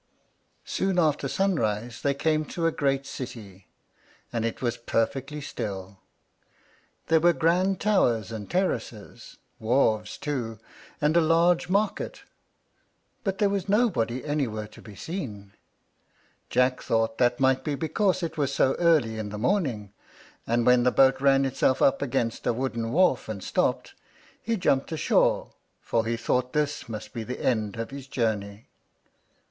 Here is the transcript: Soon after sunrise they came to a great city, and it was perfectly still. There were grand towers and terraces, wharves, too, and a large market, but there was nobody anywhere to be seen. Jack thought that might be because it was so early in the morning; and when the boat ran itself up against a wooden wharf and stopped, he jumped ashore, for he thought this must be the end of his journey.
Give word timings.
Soon 0.65 0.97
after 0.97 1.27
sunrise 1.27 2.01
they 2.01 2.15
came 2.15 2.43
to 2.45 2.65
a 2.65 2.71
great 2.71 3.05
city, 3.05 3.67
and 4.33 4.43
it 4.43 4.59
was 4.59 4.75
perfectly 4.75 5.39
still. 5.41 5.99
There 7.05 7.19
were 7.19 7.33
grand 7.33 7.79
towers 7.79 8.31
and 8.31 8.49
terraces, 8.49 9.37
wharves, 9.59 10.17
too, 10.17 10.57
and 10.99 11.15
a 11.15 11.21
large 11.21 11.69
market, 11.69 12.23
but 13.23 13.37
there 13.37 13.47
was 13.51 13.69
nobody 13.69 14.25
anywhere 14.25 14.67
to 14.69 14.81
be 14.81 14.95
seen. 14.95 15.53
Jack 16.49 16.81
thought 16.81 17.19
that 17.19 17.39
might 17.39 17.63
be 17.63 17.75
because 17.75 18.23
it 18.23 18.39
was 18.39 18.51
so 18.51 18.73
early 18.79 19.19
in 19.19 19.29
the 19.29 19.37
morning; 19.37 19.93
and 20.47 20.65
when 20.65 20.81
the 20.81 20.89
boat 20.91 21.21
ran 21.21 21.45
itself 21.45 21.79
up 21.79 22.01
against 22.01 22.47
a 22.47 22.53
wooden 22.53 22.91
wharf 22.91 23.29
and 23.29 23.43
stopped, 23.43 23.93
he 24.41 24.57
jumped 24.57 24.91
ashore, 24.91 25.51
for 25.79 26.07
he 26.07 26.17
thought 26.17 26.53
this 26.53 26.89
must 26.89 27.13
be 27.13 27.23
the 27.23 27.39
end 27.41 27.75
of 27.75 27.91
his 27.91 28.07
journey. 28.07 28.65